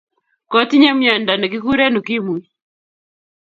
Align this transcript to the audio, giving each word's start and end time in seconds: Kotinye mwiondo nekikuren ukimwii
Kotinye 0.51 0.89
mwiondo 0.97 1.33
nekikuren 1.35 1.97
ukimwii 1.99 2.47